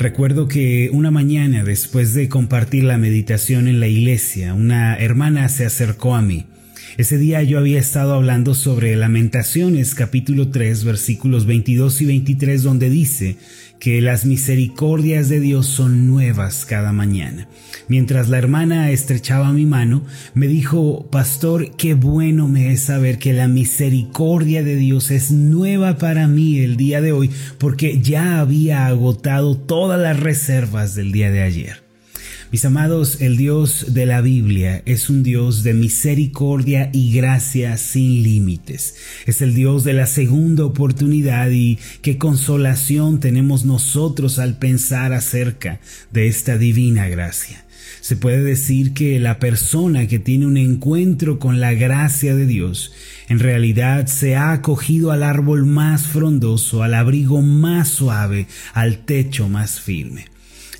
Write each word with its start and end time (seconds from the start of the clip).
Recuerdo 0.00 0.48
que 0.48 0.88
una 0.94 1.10
mañana 1.10 1.62
después 1.62 2.14
de 2.14 2.30
compartir 2.30 2.84
la 2.84 2.96
meditación 2.96 3.68
en 3.68 3.80
la 3.80 3.86
iglesia, 3.86 4.54
una 4.54 4.96
hermana 4.96 5.46
se 5.50 5.66
acercó 5.66 6.14
a 6.14 6.22
mí. 6.22 6.46
Ese 6.96 7.18
día 7.18 7.42
yo 7.42 7.58
había 7.58 7.78
estado 7.78 8.14
hablando 8.14 8.54
sobre 8.54 8.96
Lamentaciones 8.96 9.94
capítulo 9.94 10.50
3 10.50 10.84
versículos 10.84 11.46
22 11.46 12.00
y 12.02 12.06
23 12.06 12.62
donde 12.62 12.90
dice 12.90 13.36
que 13.80 14.00
las 14.02 14.26
misericordias 14.26 15.28
de 15.28 15.40
Dios 15.40 15.66
son 15.66 16.06
nuevas 16.06 16.66
cada 16.66 16.92
mañana. 16.92 17.48
Mientras 17.88 18.28
la 18.28 18.38
hermana 18.38 18.90
estrechaba 18.90 19.52
mi 19.52 19.64
mano, 19.64 20.04
me 20.34 20.46
dijo, 20.46 21.08
Pastor, 21.10 21.74
qué 21.76 21.94
bueno 21.94 22.46
me 22.46 22.72
es 22.72 22.82
saber 22.82 23.18
que 23.18 23.32
la 23.32 23.48
misericordia 23.48 24.62
de 24.62 24.76
Dios 24.76 25.10
es 25.10 25.30
nueva 25.30 25.96
para 25.96 26.28
mí 26.28 26.58
el 26.58 26.76
día 26.76 27.00
de 27.00 27.12
hoy, 27.12 27.30
porque 27.58 28.00
ya 28.00 28.38
había 28.38 28.86
agotado 28.86 29.56
todas 29.56 29.98
las 29.98 30.20
reservas 30.20 30.94
del 30.94 31.10
día 31.10 31.30
de 31.30 31.42
ayer. 31.42 31.89
Mis 32.52 32.64
amados, 32.64 33.20
el 33.20 33.36
Dios 33.36 33.94
de 33.94 34.06
la 34.06 34.22
Biblia 34.22 34.82
es 34.84 35.08
un 35.08 35.22
Dios 35.22 35.62
de 35.62 35.72
misericordia 35.72 36.90
y 36.92 37.14
gracia 37.14 37.76
sin 37.76 38.24
límites. 38.24 38.96
Es 39.24 39.40
el 39.40 39.54
Dios 39.54 39.84
de 39.84 39.92
la 39.92 40.06
segunda 40.06 40.64
oportunidad 40.64 41.48
y 41.50 41.78
qué 42.02 42.18
consolación 42.18 43.20
tenemos 43.20 43.64
nosotros 43.64 44.40
al 44.40 44.58
pensar 44.58 45.12
acerca 45.12 45.78
de 46.10 46.26
esta 46.26 46.58
divina 46.58 47.08
gracia. 47.08 47.64
Se 48.00 48.16
puede 48.16 48.42
decir 48.42 48.94
que 48.94 49.20
la 49.20 49.38
persona 49.38 50.08
que 50.08 50.18
tiene 50.18 50.46
un 50.46 50.56
encuentro 50.56 51.38
con 51.38 51.60
la 51.60 51.72
gracia 51.74 52.34
de 52.34 52.46
Dios 52.46 52.92
en 53.28 53.38
realidad 53.38 54.08
se 54.08 54.34
ha 54.34 54.50
acogido 54.50 55.12
al 55.12 55.22
árbol 55.22 55.66
más 55.66 56.08
frondoso, 56.08 56.82
al 56.82 56.94
abrigo 56.94 57.42
más 57.42 57.90
suave, 57.90 58.48
al 58.74 59.04
techo 59.04 59.48
más 59.48 59.78
firme. 59.78 60.29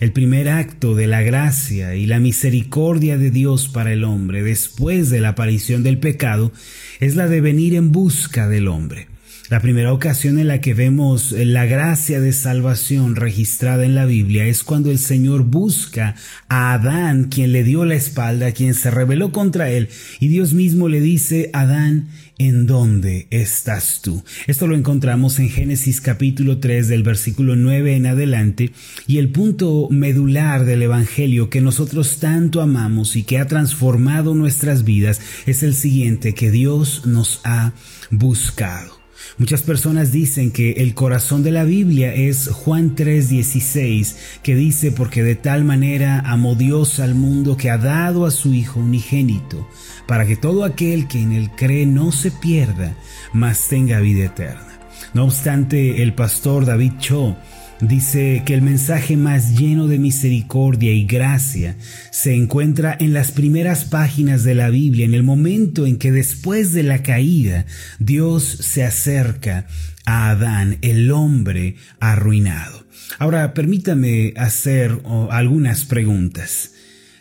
El 0.01 0.13
primer 0.13 0.49
acto 0.49 0.95
de 0.95 1.07
la 1.07 1.21
gracia 1.21 1.95
y 1.95 2.07
la 2.07 2.21
misericordia 2.21 3.19
de 3.19 3.31
Dios 3.31 3.69
para 3.69 3.93
el 3.93 4.05
hombre 4.05 4.43
después 4.43 5.11
de 5.11 5.21
la 5.21 5.31
aparición 5.31 5.83
del 5.83 5.99
pecado 5.99 6.53
es 7.01 7.17
la 7.17 7.29
de 7.29 7.43
venir 7.43 7.75
en 7.75 7.93
busca 7.93 8.49
del 8.49 8.69
hombre. 8.69 9.10
La 9.51 9.59
primera 9.59 9.93
ocasión 9.93 10.39
en 10.39 10.47
la 10.47 10.61
que 10.61 10.75
vemos 10.75 11.33
la 11.33 11.67
gracia 11.67 12.21
de 12.21 12.33
salvación 12.33 13.17
registrada 13.17 13.85
en 13.85 13.97
la 13.97 14.07
Biblia 14.07 14.47
es 14.47 14.63
cuando 14.63 14.93
el 14.93 14.99
Señor 15.01 15.43
busca 15.43 16.15
a 16.49 16.73
Adán, 16.73 17.25
quien 17.25 17.51
le 17.51 17.65
dio 17.65 17.85
la 17.85 17.97
espalda, 17.97 18.53
quien 18.53 18.75
se 18.75 18.93
rebeló 18.93 19.33
contra 19.33 19.69
él, 19.69 19.89
y 20.21 20.29
Dios 20.29 20.55
mismo 20.55 20.89
le 20.89 21.01
dice, 21.01 21.51
Adán, 21.53 22.11
¿En 22.39 22.67
dónde 22.67 23.27
estás 23.29 24.01
tú? 24.03 24.25
Esto 24.47 24.67
lo 24.67 24.75
encontramos 24.75 25.39
en 25.39 25.51
Génesis 25.51 26.01
capítulo 26.01 26.57
3 26.57 26.89
del 26.89 27.03
versículo 27.03 27.55
9 27.55 27.97
en 27.97 28.07
adelante 28.07 28.73
y 29.07 29.19
el 29.19 29.29
punto 29.29 29.89
medular 29.91 30.65
del 30.65 30.81
Evangelio 30.81 31.51
que 31.51 31.61
nosotros 31.61 32.19
tanto 32.19 32.63
amamos 32.63 33.15
y 33.15 33.25
que 33.25 33.39
ha 33.39 33.47
transformado 33.47 34.35
nuestras 34.35 34.85
vidas 34.85 35.21
es 35.45 35.63
el 35.63 35.75
siguiente, 35.75 36.33
que 36.33 36.51
Dios 36.51 37.05
nos 37.05 37.43
ha 37.45 37.75
buscado. 38.11 39.00
Muchas 39.39 39.63
personas 39.63 40.13
dicen 40.13 40.51
que 40.51 40.73
el 40.73 40.95
corazón 40.95 41.43
de 41.43 41.51
la 41.51 41.65
Biblia 41.65 42.15
es 42.15 42.49
Juan 42.49 42.95
3:16, 42.95 44.17
que 44.43 44.55
dice, 44.55 44.93
porque 44.93 45.23
de 45.23 45.35
tal 45.35 45.65
manera 45.65 46.21
amó 46.21 46.55
Dios 46.55 47.01
al 47.01 47.15
mundo 47.15 47.57
que 47.57 47.71
ha 47.71 47.79
dado 47.79 48.27
a 48.27 48.31
su 48.31 48.53
Hijo 48.53 48.81
unigénito, 48.81 49.69
para 50.07 50.27
que 50.27 50.37
todo 50.37 50.65
aquel 50.65 51.09
que 51.09 51.21
en 51.21 51.33
él 51.33 51.51
cree 51.57 51.87
no 51.87 52.13
se 52.13 52.31
pierda, 52.31 52.95
mas 53.33 53.69
tenga 53.69 54.01
vida 54.01 54.27
eterna. 54.27 54.67
No 55.15 55.25
obstante, 55.25 56.03
el 56.03 56.15
pastor 56.15 56.67
David 56.67 56.93
Cho 56.99 57.37
Dice 57.81 58.43
que 58.45 58.53
el 58.53 58.61
mensaje 58.61 59.17
más 59.17 59.59
lleno 59.59 59.87
de 59.87 59.99
misericordia 59.99 60.93
y 60.93 61.07
gracia 61.07 61.77
se 62.11 62.35
encuentra 62.35 62.95
en 63.01 63.15
las 63.15 63.31
primeras 63.31 63.87
páginas 63.87 64.45
de 64.45 64.55
la 64.55 64.69
Biblia, 64.69 65.07
en 65.07 65.15
el 65.15 65.23
momento 65.23 65.87
en 65.87 65.97
que 65.97 66.13
después 66.13 66.75
de 66.75 66.83
la 66.83 67.03
caída 67.03 67.65
Dios 67.99 68.45
se 68.45 68.85
acerca 68.85 69.67
a 70.05 70.29
Adán, 70.29 70.77
el 70.83 71.11
hombre 71.11 71.77
arruinado. 72.01 72.85
Ahora, 73.19 73.55
permítame 73.55 74.35
hacer 74.37 75.01
algunas 75.31 75.85
preguntas. 75.85 76.73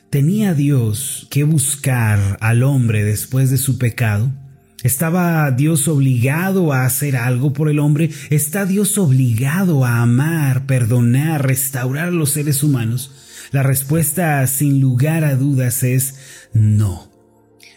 ¿Tenía 0.09 0.53
Dios 0.53 1.27
que 1.29 1.45
buscar 1.45 2.37
al 2.41 2.63
hombre 2.63 3.05
después 3.05 3.49
de 3.49 3.57
su 3.57 3.77
pecado? 3.77 4.33
¿Estaba 4.83 5.51
Dios 5.51 5.87
obligado 5.87 6.71
a 6.71 6.85
hacer 6.85 7.17
algo 7.17 7.51
por 7.51 7.69
el 7.69 7.79
hombre? 7.79 8.09
¿Está 8.29 8.65
Dios 8.65 8.97
obligado 8.97 9.83
a 9.83 10.01
amar, 10.01 10.65
perdonar, 10.65 11.45
restaurar 11.45 12.07
a 12.07 12.11
los 12.11 12.29
seres 12.29 12.63
humanos? 12.63 13.11
La 13.51 13.63
respuesta 13.63 14.45
sin 14.47 14.79
lugar 14.79 15.25
a 15.25 15.35
dudas 15.35 15.83
es 15.83 16.15
no. 16.53 17.08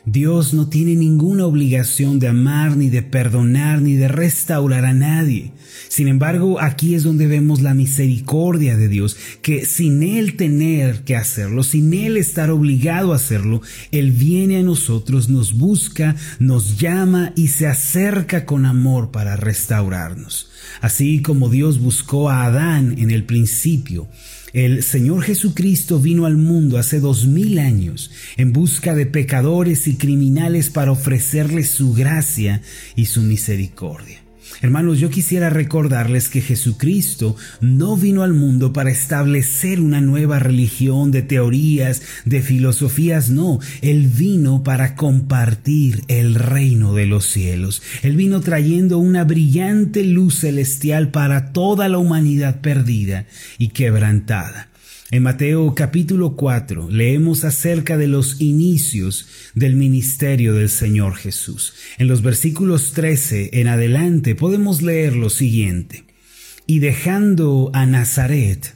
Dios 0.04 0.52
no 0.52 0.68
tiene 0.68 0.96
ninguna 0.96 1.46
obligación 1.46 2.18
de 2.18 2.26
amar, 2.26 2.76
ni 2.76 2.90
de 2.90 3.02
perdonar, 3.02 3.80
ni 3.80 3.94
de 3.94 4.08
restaurar 4.08 4.84
a 4.84 4.92
nadie. 4.92 5.52
Sin 5.88 6.08
embargo, 6.08 6.60
aquí 6.60 6.96
es 6.96 7.04
donde 7.04 7.28
vemos 7.28 7.60
la 7.60 7.72
misericordia 7.72 8.76
de 8.76 8.88
Dios, 8.88 9.16
que 9.42 9.64
sin 9.64 10.02
Él 10.02 10.34
tener 10.34 11.04
que 11.04 11.14
hacerlo, 11.14 11.62
sin 11.62 11.94
Él 11.94 12.16
estar 12.16 12.50
obligado 12.50 13.12
a 13.12 13.16
hacerlo, 13.16 13.62
Él 13.92 14.10
viene 14.10 14.56
a 14.58 14.62
nosotros, 14.62 15.28
nos 15.28 15.56
busca, 15.56 16.16
nos 16.40 16.78
llama 16.78 17.32
y 17.36 17.48
se 17.48 17.68
acerca 17.68 18.44
con 18.44 18.66
amor 18.66 19.12
para 19.12 19.36
restaurarnos. 19.36 20.50
Así 20.80 21.22
como 21.22 21.48
Dios 21.48 21.78
buscó 21.78 22.28
a 22.28 22.46
Adán 22.46 22.96
en 22.98 23.12
el 23.12 23.24
principio, 23.24 24.08
el 24.52 24.82
Señor 24.82 25.22
Jesucristo 25.22 25.98
vino 25.98 26.26
al 26.26 26.36
mundo 26.36 26.78
hace 26.78 27.00
dos 27.00 27.26
mil 27.26 27.58
años 27.58 28.10
en 28.36 28.52
busca 28.52 28.94
de 28.94 29.06
pecadores 29.06 29.88
y 29.88 29.96
criminales 29.96 30.70
para 30.70 30.92
ofrecerles 30.92 31.70
su 31.70 31.94
gracia 31.94 32.62
y 32.94 33.06
su 33.06 33.22
misericordia. 33.22 34.21
Hermanos, 34.60 34.98
yo 34.98 35.10
quisiera 35.10 35.50
recordarles 35.50 36.28
que 36.28 36.40
Jesucristo 36.40 37.36
no 37.60 37.96
vino 37.96 38.22
al 38.22 38.32
mundo 38.32 38.72
para 38.72 38.90
establecer 38.90 39.80
una 39.80 40.00
nueva 40.00 40.38
religión 40.38 41.10
de 41.10 41.22
teorías, 41.22 42.02
de 42.24 42.42
filosofías, 42.42 43.30
no, 43.30 43.58
Él 43.80 44.06
vino 44.06 44.62
para 44.62 44.94
compartir 44.94 46.02
el 46.08 46.34
reino 46.34 46.94
de 46.94 47.06
los 47.06 47.26
cielos. 47.26 47.82
Él 48.02 48.16
vino 48.16 48.40
trayendo 48.40 48.98
una 48.98 49.24
brillante 49.24 50.04
luz 50.04 50.40
celestial 50.40 51.10
para 51.10 51.52
toda 51.52 51.88
la 51.88 51.98
humanidad 51.98 52.60
perdida 52.60 53.26
y 53.58 53.68
quebrantada. 53.68 54.71
En 55.12 55.24
Mateo 55.24 55.74
capítulo 55.74 56.36
4 56.36 56.88
leemos 56.90 57.44
acerca 57.44 57.98
de 57.98 58.06
los 58.06 58.40
inicios 58.40 59.28
del 59.54 59.76
ministerio 59.76 60.54
del 60.54 60.70
Señor 60.70 61.16
Jesús. 61.16 61.74
En 61.98 62.08
los 62.08 62.22
versículos 62.22 62.92
13 62.92 63.60
en 63.60 63.68
adelante 63.68 64.34
podemos 64.34 64.80
leer 64.80 65.14
lo 65.14 65.28
siguiente. 65.28 66.04
Y 66.66 66.78
dejando 66.78 67.70
a 67.74 67.84
Nazaret, 67.84 68.74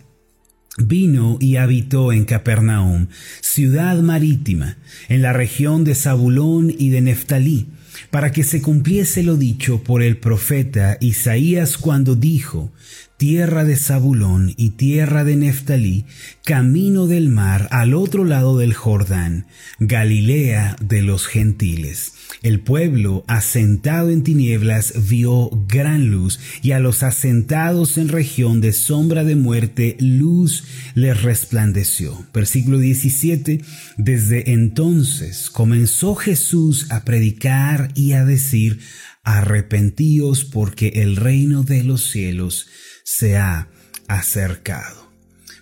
vino 0.76 1.38
y 1.40 1.56
habitó 1.56 2.12
en 2.12 2.26
Capernaum, 2.26 3.06
ciudad 3.40 3.98
marítima, 4.02 4.76
en 5.08 5.22
la 5.22 5.32
región 5.32 5.84
de 5.84 5.94
Zabulón 5.94 6.70
y 6.70 6.90
de 6.90 7.00
Neftalí, 7.00 7.68
para 8.10 8.32
que 8.32 8.44
se 8.44 8.62
cumpliese 8.62 9.22
lo 9.22 9.36
dicho 9.36 9.82
por 9.82 10.02
el 10.02 10.16
profeta 10.18 10.96
Isaías 11.00 11.78
cuando 11.78 12.14
dijo, 12.14 12.72
tierra 13.16 13.64
de 13.64 13.76
Zabulón 13.76 14.52
y 14.56 14.70
tierra 14.70 15.24
de 15.24 15.36
Neftalí, 15.36 16.04
camino 16.44 17.06
del 17.06 17.28
mar 17.28 17.68
al 17.70 17.94
otro 17.94 18.24
lado 18.24 18.58
del 18.58 18.74
Jordán, 18.74 19.46
Galilea 19.78 20.76
de 20.80 21.02
los 21.02 21.26
gentiles. 21.26 22.12
El 22.42 22.60
pueblo 22.60 23.24
asentado 23.26 24.10
en 24.10 24.22
tinieblas 24.22 25.08
vio 25.08 25.50
gran 25.68 26.10
luz, 26.10 26.38
y 26.62 26.72
a 26.72 26.78
los 26.78 27.02
asentados 27.02 27.98
en 27.98 28.08
región 28.08 28.60
de 28.60 28.72
sombra 28.72 29.24
de 29.24 29.36
muerte, 29.36 29.96
luz 30.00 30.64
les 30.94 31.22
resplandeció. 31.22 32.26
Versículo 32.32 32.78
17. 32.78 33.62
Desde 33.96 34.52
entonces 34.52 35.50
comenzó 35.50 36.14
Jesús 36.14 36.86
a 36.90 37.04
predicar 37.04 37.90
y 37.94 38.12
a 38.12 38.24
decir, 38.24 38.80
arrepentíos 39.22 40.44
porque 40.44 40.88
el 40.96 41.16
reino 41.16 41.62
de 41.64 41.82
los 41.82 42.10
cielos 42.10 42.68
se 43.04 43.36
ha 43.36 43.68
acercado. 44.08 45.05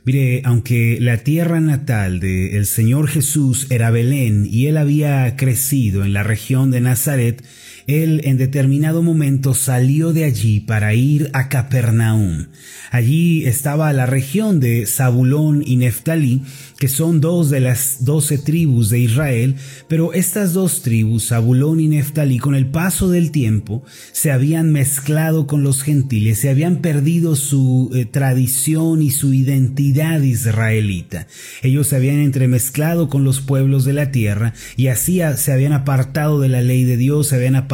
Mire, 0.06 0.43
aunque 0.45 0.99
la 1.01 1.19
tierra 1.19 1.61
natal 1.61 2.21
del 2.21 2.55
el 2.55 2.67
Señor 2.67 3.09
Jesús 3.09 3.67
era 3.71 3.91
Belén 3.91 4.47
y 4.51 4.67
él 4.67 4.77
había 4.77 5.35
crecido 5.37 6.05
en 6.05 6.12
la 6.12 6.23
región 6.23 6.71
de 6.71 6.83
Nazaret, 6.83 7.43
él 7.87 8.23
en 8.25 8.39
determinado 8.39 9.03
momento 9.03 9.53
salió 9.53 10.13
de 10.13 10.25
allí 10.25 10.61
para 10.61 10.95
ir 10.95 11.31
a 11.35 11.49
Capernaum. 11.49 12.47
Allí 12.91 13.45
estaba 13.45 13.93
la 13.93 14.07
región 14.07 14.61
de 14.61 14.87
Zabulón 14.87 15.63
y 15.67 15.77
Neftalí, 15.77 16.43
que 16.79 16.89
son 16.89 17.21
dos 17.21 17.51
de 17.51 17.61
las 17.61 18.05
doce 18.05 18.39
tribus 18.39 18.89
de 18.89 19.01
Israel, 19.01 19.57
pero 19.89 20.13
estas 20.13 20.53
dos 20.53 20.83
tribus, 20.83 21.29
Zabulón 21.29 21.81
y 21.81 21.89
Neftalí, 21.89 22.39
con 22.39 22.55
el 22.55 22.67
paso 22.67 23.11
del 23.11 23.31
tiempo, 23.31 23.83
se 24.13 24.31
habían 24.31 24.73
mezclado 24.73 25.47
con 25.47 25.63
los 25.63 25.83
gentiles, 25.83 26.39
se 26.39 26.51
habían 26.51 26.77
perdido 26.77 27.37
su 27.37 27.91
eh, 27.95 28.07
tradición 28.07 29.03
y 29.03 29.11
su 29.11 29.35
identidad 29.35 30.21
israelita. 30.21 31.27
Ellos 31.63 31.89
se 31.89 31.97
habían 31.97 32.21
entremezclado 32.21 33.09
con 33.09 33.25
los 33.25 33.41
pueblos 33.41 33.85
de 33.85 33.93
la 33.93 34.11
tierra 34.11 34.55
y 34.77 34.87
así 34.87 35.21
se 35.37 35.53
habían 35.53 35.73
apartado 35.73 36.41
de 36.41 36.49
la 36.49 36.63
ley 36.63 36.85
de 36.85 36.97
Dios, 36.97 37.29
se 37.29 37.37
habían 37.37 37.57
apartado 37.57 37.74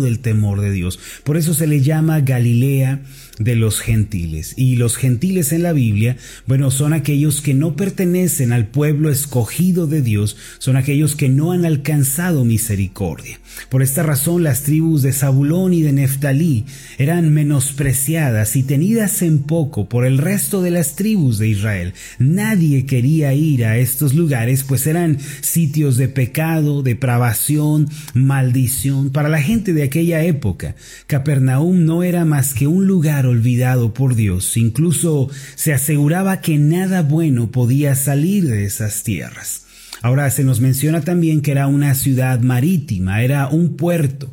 del 0.00 0.18
temor 0.18 0.60
de 0.60 0.72
Dios. 0.72 0.98
Por 1.24 1.36
eso 1.36 1.54
se 1.54 1.66
le 1.66 1.80
llama 1.80 2.20
Galilea 2.20 3.00
de 3.38 3.54
los 3.54 3.80
gentiles. 3.80 4.54
Y 4.56 4.76
los 4.76 4.96
gentiles 4.96 5.52
en 5.52 5.62
la 5.62 5.72
Biblia, 5.72 6.16
bueno, 6.46 6.70
son 6.70 6.92
aquellos 6.92 7.40
que 7.40 7.54
no 7.54 7.76
pertenecen 7.76 8.52
al 8.52 8.66
pueblo 8.66 9.10
escogido 9.10 9.86
de 9.86 10.02
Dios, 10.02 10.36
son 10.58 10.76
aquellos 10.76 11.16
que 11.16 11.28
no 11.28 11.52
han 11.52 11.64
alcanzado 11.64 12.44
misericordia. 12.44 13.38
Por 13.68 13.82
esta 13.82 14.02
razón 14.02 14.42
las 14.42 14.62
tribus 14.62 15.02
de 15.02 15.12
Zabulón 15.12 15.72
y 15.72 15.82
de 15.82 15.92
Neftalí 15.92 16.66
eran 16.98 17.32
menospreciadas 17.32 18.56
y 18.56 18.62
tenidas 18.62 19.22
en 19.22 19.40
poco 19.40 19.88
por 19.88 20.06
el 20.06 20.18
resto 20.18 20.62
de 20.62 20.70
las 20.70 20.96
tribus 20.96 21.38
de 21.38 21.48
Israel. 21.48 21.94
Nadie 22.18 22.86
quería 22.86 23.32
ir 23.34 23.64
a 23.64 23.78
estos 23.78 24.14
lugares, 24.14 24.62
pues 24.62 24.86
eran 24.86 25.18
sitios 25.40 25.96
de 25.96 26.08
pecado, 26.08 26.82
depravación, 26.82 27.88
maldición. 28.14 29.10
Para 29.10 29.28
la 29.28 29.35
gente 29.40 29.72
de 29.72 29.82
aquella 29.82 30.22
época, 30.22 30.74
Capernaum 31.06 31.74
no 31.74 32.02
era 32.02 32.24
más 32.24 32.54
que 32.54 32.66
un 32.66 32.86
lugar 32.86 33.26
olvidado 33.26 33.94
por 33.94 34.14
Dios. 34.14 34.56
Incluso 34.56 35.28
se 35.54 35.72
aseguraba 35.72 36.40
que 36.40 36.58
nada 36.58 37.02
bueno 37.02 37.50
podía 37.50 37.94
salir 37.94 38.46
de 38.46 38.64
esas 38.64 39.02
tierras. 39.02 39.62
Ahora 40.02 40.30
se 40.30 40.44
nos 40.44 40.60
menciona 40.60 41.00
también 41.00 41.40
que 41.40 41.52
era 41.52 41.66
una 41.66 41.94
ciudad 41.94 42.40
marítima, 42.40 43.22
era 43.22 43.48
un 43.48 43.76
puerto. 43.76 44.32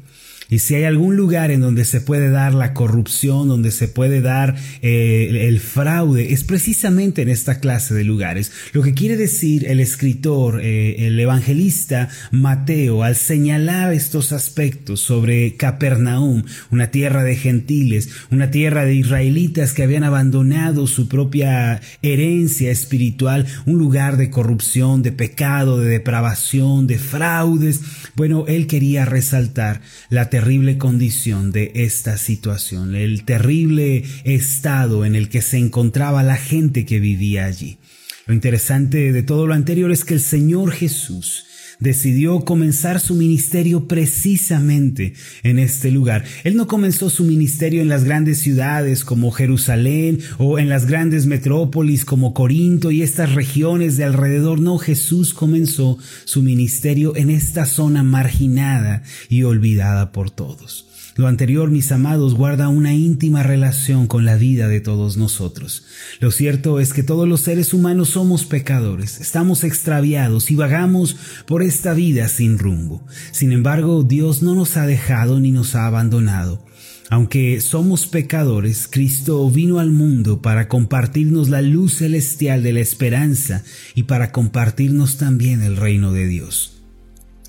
Y 0.50 0.60
si 0.60 0.76
hay 0.76 0.84
algún 0.84 1.16
lugar 1.16 1.52
en 1.52 1.62
donde 1.62 1.86
se 1.86 2.02
puede 2.02 2.30
dar 2.30 2.54
la 2.54 2.74
corrupción, 2.74 3.48
donde 3.48 3.72
se 3.72 3.88
puede 3.88 4.22
dar 4.22 4.56
eh, 4.82 5.48
el 5.48 5.60
fraude, 5.60 6.34
es 6.34 6.44
precisamente 6.44 7.22
en 7.22 7.30
esta 7.30 7.60
clase 7.60 7.94
de 7.94 8.04
lugares. 8.04 8.52
Lo 8.74 8.82
que 8.82 8.94
quiere 8.94 9.18
decir 9.18 9.66
el 9.68 9.80
escritor, 9.80 10.62
eh, 10.64 11.08
el 11.08 11.20
evangelista 11.20 12.10
Mateo, 12.32 13.04
al 13.04 13.16
señalar 13.16 13.94
estos 13.94 14.32
aspectos 14.32 15.00
sobre 15.00 15.56
Capernaum, 15.56 16.44
una 16.72 16.88
tierra 16.88 17.24
de 17.24 17.36
gentiles, 17.36 18.10
una 18.32 18.52
tierra 18.52 18.86
de 18.86 18.96
israelitas 18.96 19.74
que 19.74 19.84
habían 19.84 20.04
abandonado 20.04 20.88
su 20.88 21.08
propia 21.08 21.82
herencia 22.02 22.72
espiritual, 22.72 23.46
un 23.66 23.78
lugar 23.78 24.18
de 24.18 24.30
corrupción, 24.30 25.02
de 25.04 25.12
pecado, 25.12 25.80
de 25.80 25.90
depravación, 25.90 26.88
de 26.88 26.98
fraudes. 26.98 27.82
Bueno, 28.16 28.46
él 28.48 28.68
quería 28.68 29.06
resaltar 29.06 29.82
la 30.10 30.30
terrible 30.34 30.80
condición 30.80 31.52
de 31.52 31.72
esta 31.76 32.18
situación, 32.18 32.96
el 32.96 33.24
terrible 33.24 34.04
estado 34.24 35.06
en 35.06 35.14
el 35.14 35.30
que 35.30 35.44
se 35.44 35.60
encontraba 35.60 36.24
la 36.24 36.38
gente 36.38 36.88
que 36.88 37.00
vivía 37.00 37.46
allí. 37.46 37.78
Lo 38.26 38.34
interesante 38.34 39.12
de 39.12 39.22
todo 39.22 39.46
lo 39.46 39.54
anterior 39.54 39.92
es 39.92 40.04
que 40.04 40.16
el 40.16 40.20
Señor 40.20 40.72
Jesús 40.72 41.46
decidió 41.84 42.40
comenzar 42.46 43.00
su 43.00 43.14
ministerio 43.14 43.88
precisamente 43.88 45.14
en 45.44 45.60
este 45.60 45.92
lugar. 45.92 46.24
Él 46.46 46.56
no 46.56 46.66
comenzó 46.66 47.10
su 47.10 47.26
ministerio 47.26 47.82
en 47.82 47.90
las 47.90 48.06
grandes 48.06 48.40
ciudades 48.40 49.04
como 49.04 49.32
Jerusalén 49.32 50.20
o 50.38 50.58
en 50.58 50.70
las 50.70 50.86
grandes 50.86 51.26
metrópolis 51.26 52.06
como 52.06 52.34
Corinto 52.34 52.90
y 52.90 53.04
estas 53.04 53.34
regiones 53.34 53.98
de 53.98 54.06
alrededor. 54.06 54.62
No, 54.62 54.78
Jesús 54.78 55.34
comenzó 55.34 55.98
su 56.24 56.42
ministerio 56.42 57.16
en 57.16 57.30
esta 57.30 57.66
zona 57.66 58.02
marginada 58.02 59.04
y 59.30 59.44
olvidada 59.44 60.14
por 60.14 60.32
todos. 60.32 60.93
Lo 61.16 61.28
anterior, 61.28 61.70
mis 61.70 61.92
amados, 61.92 62.34
guarda 62.34 62.70
una 62.70 62.96
íntima 62.96 63.44
relación 63.44 64.08
con 64.08 64.26
la 64.26 64.36
vida 64.36 64.68
de 64.68 64.82
todos 64.82 65.16
nosotros. 65.16 65.86
Lo 66.20 66.32
cierto 66.32 66.80
es 66.80 66.92
que 66.92 67.04
todos 67.04 67.28
los 67.28 67.42
seres 67.42 67.74
humanos 67.74 68.10
somos 68.10 68.46
pecadores, 68.46 69.22
estamos 69.22 69.64
extraviados 69.64 70.50
y 70.50 70.56
vagamos 70.56 71.16
por 71.46 71.62
esta 71.62 71.94
vida 71.94 72.28
sin 72.30 72.58
rumbo. 72.58 73.06
Sin 73.32 73.52
embargo, 73.52 74.02
Dios 74.02 74.42
no 74.42 74.56
nos 74.56 74.76
ha 74.76 74.88
dejado 74.88 75.40
ni 75.40 75.52
nos 75.52 75.76
ha 75.76 75.86
abandonado. 75.86 76.66
Aunque 77.12 77.62
somos 77.62 78.08
pecadores, 78.08 78.88
Cristo 78.90 79.48
vino 79.52 79.78
al 79.78 79.92
mundo 79.92 80.42
para 80.42 80.68
compartirnos 80.68 81.48
la 81.48 81.62
luz 81.62 81.98
celestial 81.98 82.64
de 82.64 82.74
la 82.74 82.80
esperanza 82.80 83.64
y 83.94 84.04
para 84.04 84.32
compartirnos 84.32 85.18
también 85.18 85.62
el 85.62 85.78
reino 85.78 86.12
de 86.12 86.26
Dios. 86.26 86.73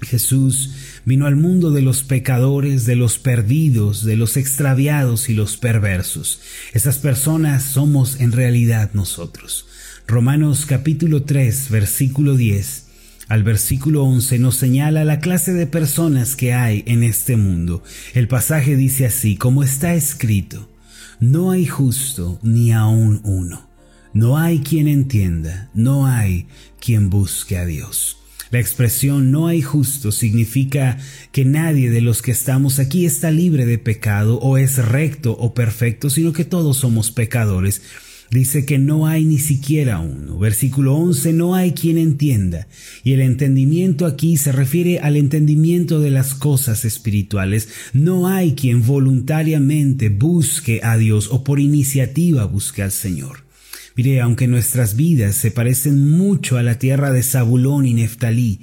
Jesús 0.04 0.70
vino 1.04 1.26
al 1.26 1.36
mundo 1.36 1.70
de 1.70 1.82
los 1.82 2.02
pecadores, 2.02 2.86
de 2.86 2.96
los 2.96 3.18
perdidos, 3.18 4.04
de 4.04 4.16
los 4.16 4.36
extraviados 4.36 5.28
y 5.28 5.34
los 5.34 5.56
perversos. 5.56 6.40
Esas 6.72 6.98
personas 6.98 7.62
somos 7.62 8.20
en 8.20 8.32
realidad 8.32 8.90
nosotros. 8.94 9.66
Romanos 10.06 10.66
capítulo 10.66 11.22
3, 11.22 11.70
versículo 11.70 12.36
10 12.36 12.84
al 13.28 13.42
versículo 13.42 14.04
11 14.04 14.38
nos 14.38 14.56
señala 14.56 15.02
la 15.04 15.18
clase 15.18 15.54
de 15.54 15.66
personas 15.66 16.36
que 16.36 16.52
hay 16.52 16.84
en 16.86 17.02
este 17.02 17.36
mundo. 17.36 17.82
El 18.12 18.28
pasaje 18.28 18.76
dice 18.76 19.06
así, 19.06 19.36
como 19.36 19.62
está 19.62 19.94
escrito, 19.94 20.68
no 21.20 21.50
hay 21.50 21.64
justo 21.66 22.38
ni 22.42 22.72
aun 22.72 23.20
uno. 23.24 23.68
No 24.12 24.38
hay 24.38 24.60
quien 24.60 24.88
entienda, 24.88 25.70
no 25.74 26.06
hay 26.06 26.46
quien 26.78 27.10
busque 27.10 27.56
a 27.56 27.64
Dios. 27.64 28.18
La 28.54 28.60
expresión 28.60 29.32
no 29.32 29.48
hay 29.48 29.62
justo 29.62 30.12
significa 30.12 30.96
que 31.32 31.44
nadie 31.44 31.90
de 31.90 32.00
los 32.00 32.22
que 32.22 32.30
estamos 32.30 32.78
aquí 32.78 33.04
está 33.04 33.32
libre 33.32 33.66
de 33.66 33.78
pecado 33.78 34.38
o 34.38 34.58
es 34.58 34.78
recto 34.78 35.32
o 35.32 35.54
perfecto, 35.54 36.08
sino 36.08 36.32
que 36.32 36.44
todos 36.44 36.76
somos 36.76 37.10
pecadores. 37.10 37.82
Dice 38.30 38.64
que 38.64 38.78
no 38.78 39.08
hay 39.08 39.24
ni 39.24 39.38
siquiera 39.38 39.98
uno. 39.98 40.38
Versículo 40.38 40.94
11, 40.94 41.32
no 41.32 41.56
hay 41.56 41.72
quien 41.72 41.98
entienda. 41.98 42.68
Y 43.02 43.14
el 43.14 43.22
entendimiento 43.22 44.06
aquí 44.06 44.36
se 44.36 44.52
refiere 44.52 45.00
al 45.00 45.16
entendimiento 45.16 45.98
de 45.98 46.12
las 46.12 46.36
cosas 46.36 46.84
espirituales. 46.84 47.68
No 47.92 48.28
hay 48.28 48.54
quien 48.54 48.86
voluntariamente 48.86 50.10
busque 50.10 50.78
a 50.84 50.96
Dios 50.96 51.28
o 51.32 51.42
por 51.42 51.58
iniciativa 51.58 52.44
busque 52.44 52.84
al 52.84 52.92
Señor. 52.92 53.43
Mire, 53.96 54.20
aunque 54.20 54.48
nuestras 54.48 54.96
vidas 54.96 55.36
se 55.36 55.52
parecen 55.52 56.10
mucho 56.10 56.56
a 56.56 56.62
la 56.62 56.78
tierra 56.80 57.12
de 57.12 57.22
Zabulón 57.22 57.86
y 57.86 57.94
Neftalí, 57.94 58.60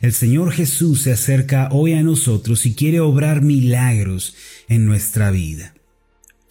el 0.00 0.12
Señor 0.12 0.50
Jesús 0.50 1.02
se 1.02 1.12
acerca 1.12 1.68
hoy 1.70 1.92
a 1.92 2.02
nosotros 2.02 2.66
y 2.66 2.74
quiere 2.74 2.98
obrar 2.98 3.42
milagros 3.42 4.34
en 4.68 4.84
nuestra 4.84 5.30
vida. 5.30 5.74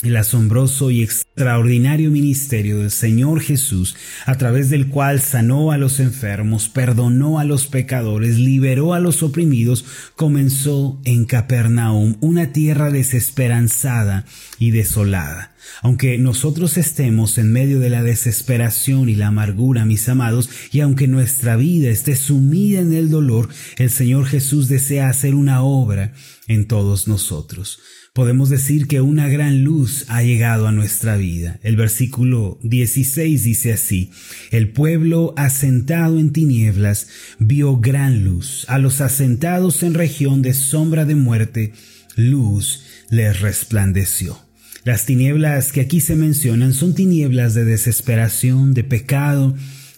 El 0.01 0.15
asombroso 0.15 0.89
y 0.89 1.03
extraordinario 1.03 2.09
ministerio 2.09 2.79
del 2.79 2.89
Señor 2.89 3.41
Jesús, 3.41 3.97
a 4.25 4.37
través 4.37 4.69
del 4.69 4.87
cual 4.87 5.19
sanó 5.19 5.71
a 5.73 5.77
los 5.77 5.99
enfermos, 5.99 6.69
perdonó 6.69 7.37
a 7.37 7.43
los 7.43 7.67
pecadores, 7.67 8.37
liberó 8.37 8.93
a 8.93 9.01
los 9.01 9.21
oprimidos, 9.21 9.83
comenzó 10.15 10.99
en 11.03 11.25
Capernaum, 11.25 12.15
una 12.21 12.53
tierra 12.53 12.89
desesperanzada 12.89 14.25
y 14.57 14.71
desolada. 14.71 15.50
Aunque 15.81 16.17
nosotros 16.17 16.77
estemos 16.77 17.37
en 17.37 17.51
medio 17.51 17.79
de 17.79 17.89
la 17.89 18.03
desesperación 18.03 19.09
y 19.09 19.15
la 19.15 19.27
amargura, 19.27 19.85
mis 19.85 20.07
amados, 20.09 20.49
y 20.71 20.81
aunque 20.81 21.07
nuestra 21.07 21.55
vida 21.55 21.89
esté 21.89 22.15
sumida 22.15 22.79
en 22.79 22.93
el 22.93 23.09
dolor, 23.09 23.49
el 23.77 23.89
Señor 23.89 24.25
Jesús 24.25 24.67
desea 24.67 25.09
hacer 25.09 25.35
una 25.35 25.63
obra 25.63 26.13
en 26.47 26.67
todos 26.67 27.07
nosotros 27.07 27.79
podemos 28.13 28.49
decir 28.49 28.87
que 28.87 28.99
una 28.99 29.29
gran 29.29 29.63
luz 29.63 30.05
ha 30.09 30.21
llegado 30.21 30.67
a 30.67 30.71
nuestra 30.71 31.15
vida. 31.15 31.59
El 31.63 31.77
versículo 31.77 32.59
16 32.63 33.43
dice 33.43 33.73
así, 33.73 34.11
el 34.51 34.71
pueblo 34.71 35.33
asentado 35.37 36.19
en 36.19 36.33
tinieblas 36.33 37.07
vio 37.39 37.77
gran 37.77 38.25
luz. 38.25 38.65
A 38.67 38.79
los 38.79 38.99
asentados 38.99 39.83
en 39.83 39.93
región 39.93 40.41
de 40.41 40.53
sombra 40.53 41.05
de 41.05 41.15
muerte, 41.15 41.73
luz 42.15 42.83
les 43.09 43.39
resplandeció. 43.39 44.50
Las 44.83 45.05
tinieblas 45.05 45.71
que 45.71 45.81
aquí 45.81 46.01
se 46.01 46.15
mencionan 46.15 46.73
son 46.73 46.95
tinieblas 46.95 47.53
de 47.53 47.65
desesperación, 47.65 48.73
de 48.73 48.83
pecado, 48.83 49.55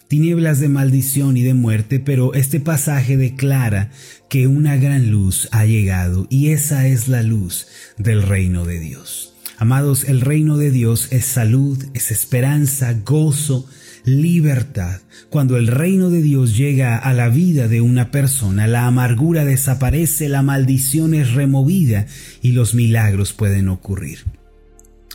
tinieblas 0.08 0.60
de 0.60 0.68
maldición 0.68 1.38
y 1.38 1.42
de 1.42 1.54
muerte, 1.54 2.00
pero 2.00 2.34
este 2.34 2.60
pasaje 2.60 3.16
declara 3.16 3.90
que 4.28 4.46
una 4.46 4.76
gran 4.76 5.10
luz 5.10 5.48
ha 5.52 5.64
llegado 5.64 6.26
y 6.28 6.50
esa 6.50 6.86
es 6.86 7.08
la 7.08 7.22
luz 7.22 7.66
del 7.96 8.22
reino 8.22 8.66
de 8.66 8.78
Dios. 8.78 9.32
Amados, 9.56 10.04
el 10.04 10.20
reino 10.20 10.58
de 10.58 10.70
Dios 10.70 11.08
es 11.12 11.24
salud, 11.24 11.82
es 11.94 12.10
esperanza, 12.10 12.92
gozo, 12.92 13.66
libertad. 14.04 15.00
Cuando 15.30 15.56
el 15.56 15.66
reino 15.66 16.10
de 16.10 16.20
Dios 16.20 16.58
llega 16.58 16.98
a 16.98 17.14
la 17.14 17.30
vida 17.30 17.68
de 17.68 17.80
una 17.80 18.10
persona, 18.10 18.66
la 18.66 18.86
amargura 18.86 19.46
desaparece, 19.46 20.28
la 20.28 20.42
maldición 20.42 21.14
es 21.14 21.32
removida 21.32 22.04
y 22.42 22.52
los 22.52 22.74
milagros 22.74 23.32
pueden 23.32 23.68
ocurrir. 23.68 24.24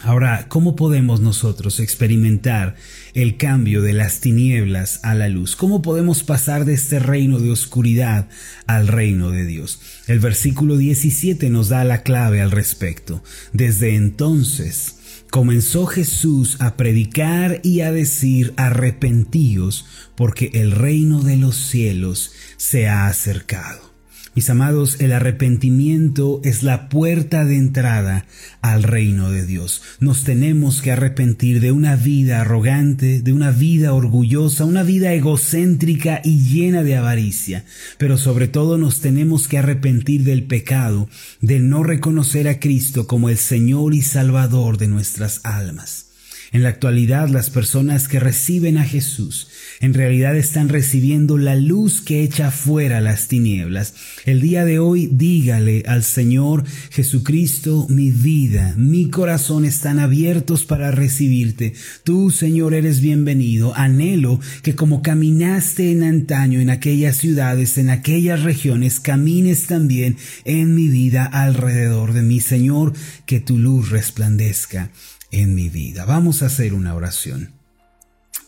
Ahora, 0.02 0.46
¿cómo 0.48 0.78
podemos 0.78 1.20
nosotros 1.20 1.82
experimentar 1.82 2.76
el 3.14 3.36
cambio 3.36 3.82
de 3.82 3.92
las 3.92 4.22
tinieblas 4.22 5.02
a 5.04 5.14
la 5.14 5.28
luz? 5.28 5.58
¿Cómo 5.58 5.82
podemos 5.82 6.24
pasar 6.24 6.64
de 6.64 6.74
este 6.74 7.00
reino 7.00 7.38
de 7.40 7.52
oscuridad 7.52 8.30
al 8.66 8.88
reino 8.88 9.30
de 9.30 9.46
Dios? 9.46 9.82
El 10.08 10.20
versículo 10.20 10.78
17 10.78 11.50
nos 11.50 11.68
da 11.68 11.84
la 11.84 12.04
clave 12.04 12.40
al 12.40 12.52
respecto. 12.52 13.22
Desde 13.52 13.96
entonces, 13.96 14.96
comenzó 15.32 15.86
Jesús 15.86 16.56
a 16.60 16.78
predicar 16.78 17.60
y 17.62 17.82
a 17.82 17.92
decir 17.92 18.54
arrepentíos 18.56 19.86
porque 20.16 20.50
el 20.54 20.72
reino 20.72 21.24
de 21.24 21.36
los 21.36 21.58
cielos 21.58 22.32
se 22.56 22.88
ha 22.88 23.08
acercado. 23.08 23.89
Mis 24.36 24.50
amados, 24.50 25.02
el 25.02 25.12
arrepentimiento 25.12 26.40
es 26.44 26.64
la 26.64 26.88
puerta 26.88 27.46
de 27.46 27.58
entrada 27.58 28.26
al 28.62 28.84
reino 28.84 29.32
de 29.32 29.46
Dios. 29.46 29.82
Nos 30.00 30.24
tenemos 30.24 30.82
que 30.82 30.92
arrepentir 30.92 31.60
de 31.60 31.72
una 31.72 31.96
vida 31.96 32.42
arrogante, 32.42 33.22
de 33.22 33.34
una 33.34 33.52
vida 33.52 33.94
orgullosa, 33.94 34.66
una 34.66 34.84
vida 34.84 35.14
egocéntrica 35.14 36.22
y 36.24 36.44
llena 36.44 36.84
de 36.84 36.96
avaricia. 36.96 37.66
Pero 37.98 38.18
sobre 38.18 38.48
todo 38.48 38.78
nos 38.78 39.02
tenemos 39.02 39.48
que 39.48 39.58
arrepentir 39.58 40.24
del 40.24 40.44
pecado, 40.44 41.10
de 41.42 41.60
no 41.60 41.84
reconocer 41.84 42.48
a 42.48 42.60
Cristo 42.60 43.08
como 43.08 43.30
el 43.30 43.38
Señor 43.38 43.94
y 43.94 44.02
Salvador 44.02 44.78
de 44.78 44.88
nuestras 44.88 45.42
almas. 45.44 46.09
En 46.52 46.64
la 46.64 46.70
actualidad 46.70 47.30
las 47.30 47.52
personas 47.52 48.08
que 48.08 48.20
reciben 48.20 48.78
a 48.78 48.84
Jesús 48.84 49.50
en 49.82 49.94
realidad 49.94 50.36
están 50.36 50.68
recibiendo 50.68 51.38
la 51.38 51.56
luz 51.56 52.02
que 52.02 52.24
echa 52.24 52.50
fuera 52.52 53.02
las 53.02 53.28
tinieblas. 53.28 53.94
El 54.26 54.42
día 54.42 54.66
de 54.66 54.80
hoy 54.80 55.10
dígale 55.12 55.84
al 55.88 56.04
Señor 56.04 56.64
Jesucristo, 56.90 57.86
mi 57.90 58.12
vida, 58.12 58.74
mi 58.78 59.10
corazón 59.10 59.64
están 59.64 60.00
abiertos 60.00 60.66
para 60.66 60.92
recibirte. 60.92 61.74
Tú, 62.04 62.32
Señor, 62.32 62.74
eres 62.74 63.00
bienvenido. 63.00 63.76
Anhelo 63.76 64.40
que 64.64 64.76
como 64.76 65.02
caminaste 65.02 65.92
en 65.92 66.04
antaño 66.04 66.60
en 66.60 66.72
aquellas 66.72 67.18
ciudades, 67.18 67.78
en 67.78 67.90
aquellas 67.90 68.44
regiones, 68.44 69.00
camines 69.00 69.68
también 69.68 70.18
en 70.46 70.76
mi 70.76 70.88
vida 70.88 71.26
alrededor 71.26 72.14
de 72.14 72.24
mí, 72.24 72.40
Señor, 72.40 72.94
que 73.26 73.40
tu 73.40 73.60
luz 73.60 73.92
resplandezca 73.92 74.90
en 75.32 75.56
mi 75.56 75.70
vida. 75.70 76.06
Vamos 76.06 76.42
a 76.42 76.48
hacer 76.48 76.74
una 76.74 76.96
oración. 76.96 77.54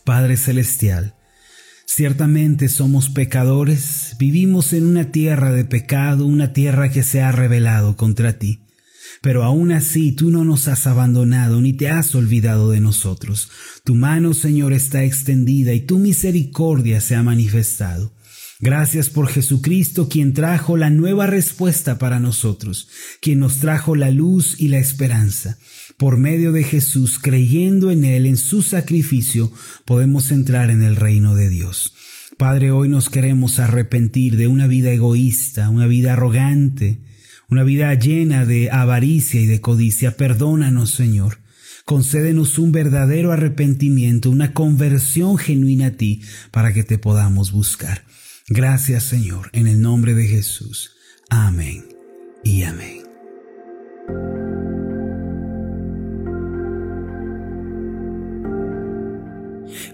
Padre 0.04 0.36
Celestial, 0.36 1.14
ciertamente 1.86 2.68
somos 2.68 3.08
pecadores, 3.08 4.16
vivimos 4.18 4.72
en 4.72 4.86
una 4.86 5.12
tierra 5.12 5.52
de 5.52 5.64
pecado, 5.64 6.26
una 6.26 6.52
tierra 6.52 6.90
que 6.90 7.02
se 7.02 7.22
ha 7.22 7.30
rebelado 7.32 7.96
contra 7.96 8.38
ti. 8.38 8.60
Pero 9.20 9.44
aún 9.44 9.70
así 9.70 10.12
tú 10.12 10.30
no 10.30 10.44
nos 10.44 10.66
has 10.66 10.86
abandonado 10.86 11.60
ni 11.60 11.72
te 11.72 11.88
has 11.88 12.14
olvidado 12.14 12.70
de 12.70 12.80
nosotros. 12.80 13.50
Tu 13.84 13.94
mano, 13.94 14.34
Señor, 14.34 14.72
está 14.72 15.04
extendida 15.04 15.72
y 15.74 15.80
tu 15.80 15.98
misericordia 15.98 17.00
se 17.00 17.14
ha 17.14 17.22
manifestado. 17.22 18.12
Gracias 18.58 19.10
por 19.10 19.28
Jesucristo, 19.28 20.08
quien 20.08 20.34
trajo 20.34 20.76
la 20.76 20.88
nueva 20.88 21.26
respuesta 21.26 21.98
para 21.98 22.20
nosotros, 22.20 22.88
quien 23.20 23.40
nos 23.40 23.58
trajo 23.58 23.96
la 23.96 24.12
luz 24.12 24.54
y 24.60 24.68
la 24.68 24.78
esperanza. 24.78 25.58
Por 26.02 26.16
medio 26.16 26.50
de 26.50 26.64
Jesús, 26.64 27.20
creyendo 27.20 27.92
en 27.92 28.04
Él, 28.04 28.26
en 28.26 28.36
su 28.36 28.62
sacrificio, 28.62 29.52
podemos 29.84 30.32
entrar 30.32 30.68
en 30.72 30.82
el 30.82 30.96
reino 30.96 31.36
de 31.36 31.48
Dios. 31.48 31.94
Padre, 32.36 32.72
hoy 32.72 32.88
nos 32.88 33.08
queremos 33.08 33.60
arrepentir 33.60 34.36
de 34.36 34.48
una 34.48 34.66
vida 34.66 34.90
egoísta, 34.90 35.70
una 35.70 35.86
vida 35.86 36.14
arrogante, 36.14 36.98
una 37.48 37.62
vida 37.62 37.94
llena 37.94 38.44
de 38.44 38.68
avaricia 38.72 39.40
y 39.40 39.46
de 39.46 39.60
codicia. 39.60 40.16
Perdónanos, 40.16 40.90
Señor. 40.90 41.38
Concédenos 41.84 42.58
un 42.58 42.72
verdadero 42.72 43.30
arrepentimiento, 43.30 44.28
una 44.28 44.52
conversión 44.52 45.38
genuina 45.38 45.86
a 45.86 45.90
ti, 45.92 46.20
para 46.50 46.72
que 46.72 46.82
te 46.82 46.98
podamos 46.98 47.52
buscar. 47.52 48.02
Gracias 48.48 49.04
Señor, 49.04 49.50
en 49.52 49.68
el 49.68 49.80
nombre 49.80 50.14
de 50.14 50.26
Jesús. 50.26 50.96
Amén 51.30 51.84
y 52.42 52.64
amén. 52.64 53.02